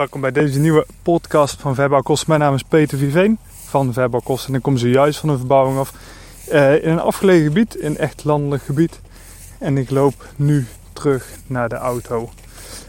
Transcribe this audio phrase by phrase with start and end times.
[0.00, 2.26] Welkom bij deze nieuwe podcast van Verbouw Kost.
[2.26, 5.78] Mijn naam is Peter Viveen van Verbouw Kost en ik kom zojuist van een verbouwing
[5.78, 5.92] af
[6.48, 9.00] eh, in een afgelegen gebied, in echt landelijk gebied.
[9.58, 12.30] En ik loop nu terug naar de auto.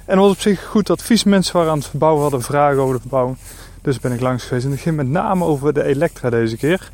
[0.05, 1.23] En was op zich goed advies.
[1.23, 3.37] Mensen waren aan het verbouwen, hadden vragen over de verbouwing.
[3.81, 6.91] Dus ben ik langs geweest en het ging met name over de Elektra deze keer.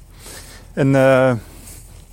[0.74, 1.34] En eh,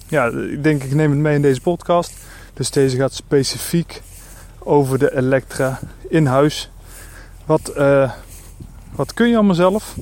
[0.08, 2.12] ja, ik denk ik neem het mee in deze podcast.
[2.54, 4.02] Dus deze gaat specifiek
[4.58, 6.68] over de Elektra in huis.
[7.46, 8.12] Wat, eh,
[8.94, 9.96] wat kun je allemaal zelf?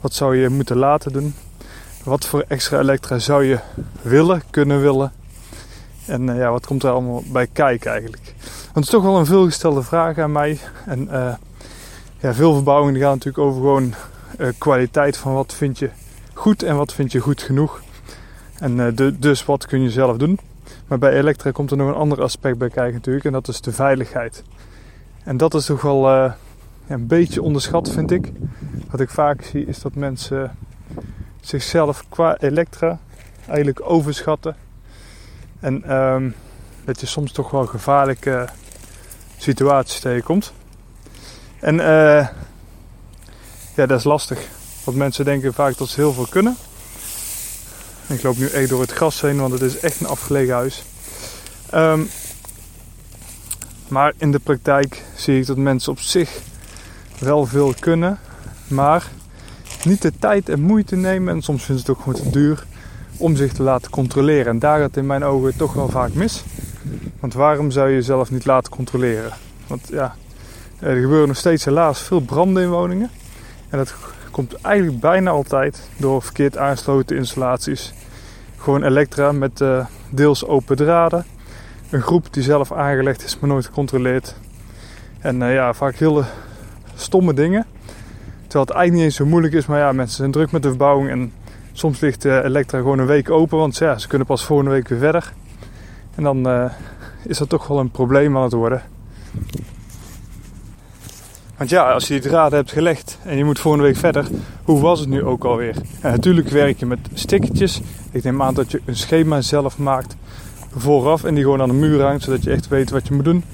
[0.00, 1.34] Wat zou je moeten laten doen?
[2.04, 3.58] Wat voor extra elektra zou je
[4.02, 5.12] willen, kunnen willen?
[6.06, 8.34] En eh, ja, wat komt er allemaal bij kijken eigenlijk?
[8.36, 10.58] Want het is toch wel een veelgestelde vraag aan mij.
[10.86, 11.34] En eh,
[12.18, 13.94] ja, veel verbouwingen gaan natuurlijk over gewoon
[14.58, 15.90] kwaliteit van wat vind je
[16.32, 17.80] goed en wat vind je goed genoeg.
[18.58, 20.38] En dus wat kun je zelf doen?
[20.86, 23.24] Maar bij elektra komt er nog een ander aspect bij kijken natuurlijk.
[23.24, 24.42] En dat is de veiligheid.
[25.24, 26.32] En dat is toch wel
[26.92, 28.32] een beetje onderschat vind ik.
[28.90, 30.56] Wat ik vaak zie is dat mensen
[31.40, 32.98] zichzelf qua elektra
[33.48, 34.56] eigenlijk overschatten.
[35.60, 36.30] En ehm,
[36.84, 38.48] dat je soms toch wel gevaarlijke
[39.36, 40.52] situaties tegenkomt.
[41.60, 42.28] En eh,
[43.74, 44.48] ja, dat is lastig.
[44.84, 46.56] Want mensen denken vaak dat ze heel veel kunnen.
[48.06, 50.82] Ik loop nu echt door het gras heen, want het is echt een afgelegen huis.
[51.70, 52.04] Ehm,
[53.88, 56.40] maar in de praktijk zie ik dat mensen op zich
[57.22, 58.18] wel veel kunnen,
[58.68, 59.10] maar
[59.84, 61.34] niet de tijd en moeite nemen.
[61.34, 62.66] En soms vinden ze het ook gewoon te duur
[63.16, 64.46] om zich te laten controleren.
[64.46, 66.44] En daar gaat in mijn ogen toch wel vaak mis.
[67.20, 69.32] Want waarom zou je jezelf niet laten controleren?
[69.66, 70.14] Want ja,
[70.78, 73.10] er gebeuren nog steeds helaas veel branden in woningen.
[73.68, 73.94] En dat
[74.30, 77.92] komt eigenlijk bijna altijd door verkeerd aangesloten installaties.
[78.56, 81.24] Gewoon elektra met eh, deels open draden.
[81.90, 84.34] Een groep die zelf aangelegd is, maar nooit gecontroleerd.
[85.18, 86.24] En eh, ja, vaak hele
[87.02, 87.66] stomme dingen.
[88.42, 90.68] Terwijl het eigenlijk niet eens zo moeilijk is, maar ja, mensen zijn druk met de
[90.68, 91.10] verbouwing.
[91.10, 91.32] En
[91.72, 94.88] soms ligt uh, Elektra gewoon een week open, want ja, ze kunnen pas volgende week
[94.88, 95.32] weer verder.
[96.14, 96.72] En dan eh,
[97.24, 98.82] is dat toch wel een probleem aan het worden.
[101.56, 104.26] Want ja, als je die draden hebt gelegd en je moet volgende week verder,
[104.62, 105.76] hoe was het nu ook alweer?
[106.02, 107.80] Natuurlijk werk je met stickertjes.
[108.10, 110.16] Ik neem aan dat je een schema zelf maakt
[110.76, 113.24] vooraf en die gewoon aan de muur hangt, zodat je echt weet wat je moet
[113.24, 113.44] doen.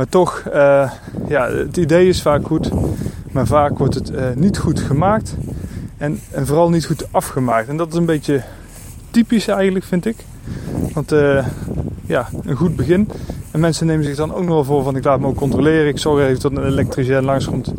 [0.00, 0.90] Maar toch, eh,
[1.28, 2.70] ja, het idee is vaak goed,
[3.32, 5.36] maar vaak wordt het eh, niet goed gemaakt
[5.96, 7.68] en, en vooral niet goed afgemaakt.
[7.68, 8.42] En dat is een beetje
[9.10, 10.16] typisch eigenlijk, vind ik.
[10.94, 11.46] Want eh,
[12.06, 13.08] ja, een goed begin.
[13.50, 15.88] En mensen nemen zich dan ook nog wel voor van ik laat me ook controleren.
[15.88, 17.72] Ik zorg even dat een elektricien langskomt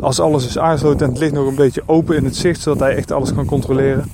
[0.00, 2.80] als alles is aangesloten en het ligt nog een beetje open in het zicht, zodat
[2.80, 4.04] hij echt alles kan controleren.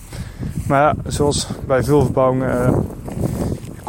[0.66, 2.84] Maar ja, zoals bij veel verbouwingen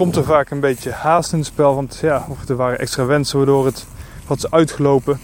[0.01, 1.75] komt er vaak een beetje haast in het spel.
[1.75, 3.85] Want ja, of er waren extra wensen waardoor het
[4.27, 5.19] wat is uitgelopen.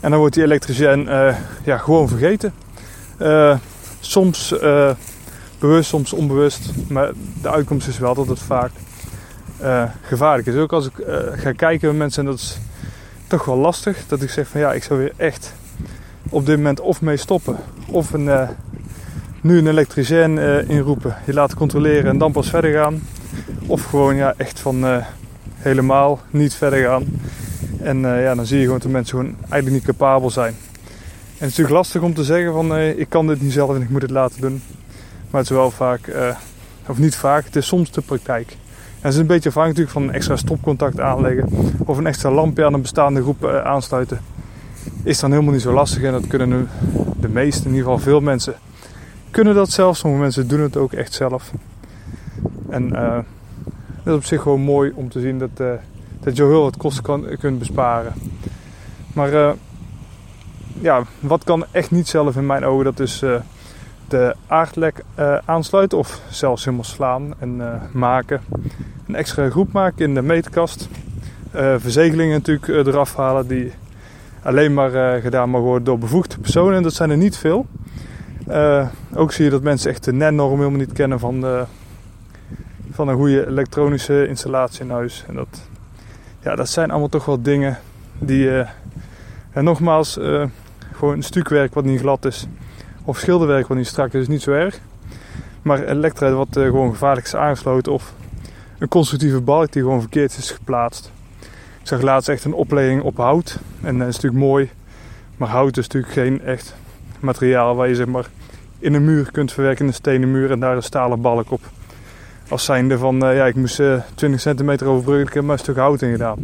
[0.00, 2.54] En dan wordt die elektricien eh, ja, gewoon vergeten.
[3.16, 3.56] Eh,
[4.00, 4.90] soms eh,
[5.58, 6.70] bewust, soms onbewust.
[6.88, 7.10] Maar
[7.42, 8.70] de uitkomst is wel dat het vaak
[10.02, 10.54] gevaarlijk is.
[10.56, 10.92] Ook als ik
[11.34, 12.58] ga kijken met mensen, en dat is
[13.26, 14.06] toch wel lastig.
[14.06, 15.54] Dat ik zeg van ja, ik zou weer echt
[16.28, 17.56] op dit moment of mee stoppen.
[17.86, 18.48] Of een,
[19.40, 21.16] nu een elektricien inroepen.
[21.26, 23.02] Je laten controleren en dan pas verder gaan.
[23.66, 25.06] Of gewoon ja, echt van eh,
[25.56, 27.04] helemaal niet verder gaan.
[27.80, 30.54] En eh, ja, dan zie je gewoon dat mensen gewoon eigenlijk niet capabel zijn.
[30.54, 30.84] En
[31.24, 33.82] het is natuurlijk lastig om te zeggen van eh, ik kan dit niet zelf en
[33.82, 34.62] ik moet het laten doen.
[35.30, 36.12] Maar het is wel vaak,
[36.86, 38.50] of niet vaak, het is soms de praktijk.
[38.50, 41.48] En het is een beetje afhankelijk natuurlijk van een extra stopcontact aanleggen.
[41.78, 44.20] Of een extra lampje aan een bestaande groep aansluiten.
[45.02, 46.66] Is dan helemaal niet zo lastig en dat kunnen nu
[47.20, 48.54] de meeste, in ieder geval veel mensen,
[49.30, 49.96] kunnen dat zelf.
[49.96, 51.50] Sommige mensen doen het ook echt zelf.
[52.68, 52.92] En
[54.04, 55.72] dat is op zich gewoon mooi om te zien dat, eh,
[56.20, 58.12] dat je heel wat kosten kan, kunt besparen.
[59.14, 59.52] Maar eh,
[60.80, 63.34] ja, wat kan echt niet zelf in mijn ogen, dat is eh,
[64.08, 65.04] de aardlek
[65.44, 68.40] aansluiten of zelfs helemaal slaan en maken.
[69.06, 70.88] Een extra groep maken in de meterkast.
[71.50, 73.72] Eh, verzegelingen natuurlijk eraf halen die
[74.42, 76.76] alleen maar gedaan mogen worden door bevoegde personen.
[76.76, 77.66] En dat zijn er niet veel.
[79.14, 81.64] Ook zie je dat mensen echt de NEN-norm helemaal niet kennen van, de,
[82.94, 85.24] van een goede elektronische installatie in huis.
[85.28, 85.68] En dat
[86.42, 87.78] Ja, dat zijn allemaal toch wel dingen
[88.18, 88.68] die, uh,
[89.52, 90.44] en nogmaals, uh,
[90.92, 92.46] gewoon stukwerk wat niet glad is.
[93.04, 94.78] Of schilderwerk wat niet strak is, is niet zo erg.
[95.62, 98.14] Maar elektra wat uh, gewoon gevaarlijk is aangesloten of
[98.78, 101.12] een constructieve balk die gewoon verkeerd is geplaatst.
[101.80, 103.58] Ik zag laatst echt een opleiding op hout.
[103.82, 104.70] En dat is natuurlijk mooi.
[105.36, 106.74] Maar hout is natuurlijk geen echt
[107.20, 108.26] materiaal waar je zeg maar
[108.78, 111.60] in een muur kunt verwerken, een stenen muur en daar een stalen balk op.
[112.48, 115.58] Als zijnde van, uh, ja, ik moest uh, 20 centimeter overbruggen, ik heb maar een
[115.58, 116.38] stuk hout in gedaan.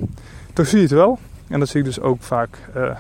[0.53, 1.19] Toch zie je het wel.
[1.49, 2.91] En dat zie ik dus ook vaak uh,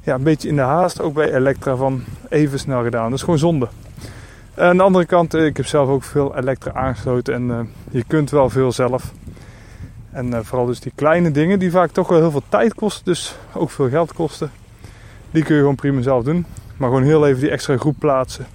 [0.00, 3.04] ja, een beetje in de haast, ook bij Elektra, van even snel gedaan.
[3.04, 3.68] Dat is gewoon zonde.
[4.54, 8.50] Aan de andere kant, ik heb zelf ook veel Elektra aangesloten en je kunt wel
[8.50, 9.12] veel zelf.
[10.10, 13.36] En vooral dus die kleine dingen die vaak toch wel heel veel tijd kosten, dus
[13.52, 14.50] ook veel geld kosten.
[15.30, 16.46] Die kun je gewoon prima zelf doen.
[16.76, 18.46] Maar gewoon heel even die extra groep plaatsen,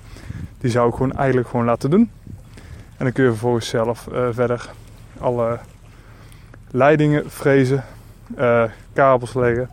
[0.57, 2.09] die zou ik gewoon eigenlijk gewoon laten doen.
[3.03, 4.69] En dan kun je vervolgens zelf uh, verder
[5.19, 5.59] alle
[6.71, 7.83] leidingen frezen,
[8.93, 9.69] kabels leggen.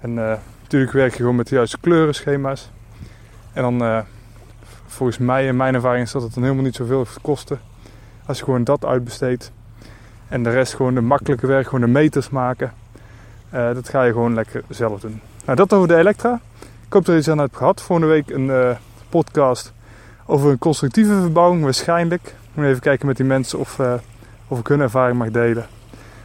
[0.00, 0.14] En
[0.62, 2.70] natuurlijk werk je gewoon met de juiste kleurenschema's.
[3.52, 4.04] En dan
[4.86, 7.60] volgens mij, in mijn ervaring, is dat het dan helemaal niet zoveel kosten.
[8.26, 9.52] Als je gewoon dat uitbesteedt.
[10.28, 12.72] En de rest gewoon de makkelijke werk, gewoon de meters maken.
[13.50, 15.20] Dat ga je gewoon lekker zelf doen.
[15.44, 16.40] Nou, dat over de Elektra.
[16.86, 17.82] Ik hoop dat je iets aan hebt gehad.
[17.82, 18.76] Volgende week een
[19.08, 19.72] podcast
[20.28, 22.22] over een constructieve verbouwing, waarschijnlijk.
[22.26, 23.94] Ik moet even kijken met die mensen of, uh,
[24.48, 25.66] of ik hun ervaring mag delen.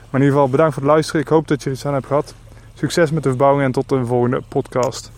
[0.10, 1.22] Maar in ieder geval bedankt voor het luisteren.
[1.22, 2.34] Ik hoop dat je er iets aan hebt gehad.
[2.74, 5.12] Succes met de verbouwing en tot een volgende podcast.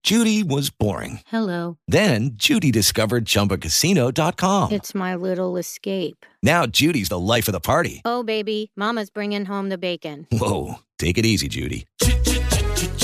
[0.00, 1.20] Judy was boring.
[1.28, 1.76] Hello.
[1.86, 4.70] Then Judy discovered ChumbaCasino.com.
[4.70, 6.24] It's my little escape.
[6.40, 8.00] Now Judy's the life of the party.
[8.04, 10.26] Oh, baby, Mama's bringing home the bacon.
[10.30, 11.86] Whoa, take it easy, Judy.